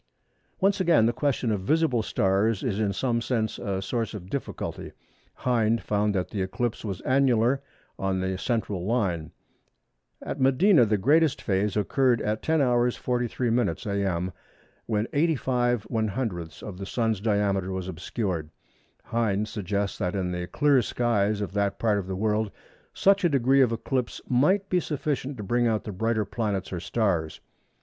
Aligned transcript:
Once 0.59 0.79
again 0.81 1.05
the 1.05 1.13
question 1.13 1.51
of 1.51 1.61
visible 1.61 2.01
stars 2.01 2.63
is 2.63 2.79
in 2.79 2.91
some 2.91 3.21
sense 3.21 3.59
a 3.59 3.83
source 3.83 4.15
of 4.15 4.31
difficulty. 4.31 4.93
Hind 5.35 5.83
found 5.83 6.15
that 6.15 6.29
the 6.29 6.41
eclipse 6.41 6.83
was 6.83 7.01
annular 7.01 7.61
on 7.99 8.19
the 8.19 8.35
central 8.39 8.83
line. 8.83 9.31
At 10.19 10.41
Medina 10.41 10.85
the 10.87 10.97
greatest 10.97 11.39
phase 11.39 11.77
occurred 11.77 12.19
at 12.23 12.41
10h. 12.41 12.97
43m. 12.99 13.85
a.m. 14.03 14.33
when 14.87 15.05
85/100ths 15.05 16.63
of 16.63 16.79
the 16.79 16.87
Sun's 16.87 17.21
diameter 17.21 17.71
was 17.71 17.87
obscured. 17.87 18.49
Hind 19.03 19.47
suggests 19.47 19.99
that 19.99 20.15
in 20.15 20.31
the 20.31 20.47
clear 20.47 20.81
skies 20.81 21.41
of 21.41 21.53
that 21.53 21.77
part 21.77 21.99
of 21.99 22.07
the 22.07 22.15
world 22.15 22.49
such 22.91 23.23
a 23.23 23.29
degree 23.29 23.61
of 23.61 23.71
eclipse 23.71 24.19
might 24.27 24.67
be 24.67 24.79
sufficient 24.79 25.37
to 25.37 25.43
bring 25.43 25.67
out 25.67 25.83
the 25.83 25.91
brighter 25.91 26.25
planets 26.25 26.73
or 26.73 26.79
stars. 26.79 27.39